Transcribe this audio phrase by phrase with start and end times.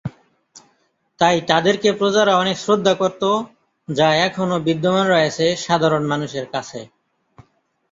[1.19, 3.23] তাই তাদেরকে প্রজারা অনেক শ্রদ্ধা করত,
[3.87, 6.79] যা এখনো বিদ্যমান রয়েছে সাধারণ মানুষের কাছে।